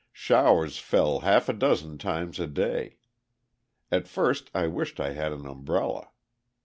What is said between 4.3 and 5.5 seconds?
I wished I had an